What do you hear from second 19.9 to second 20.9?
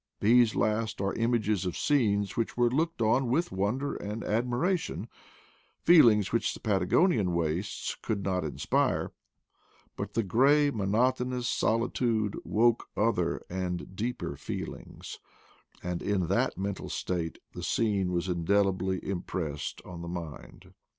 the mind.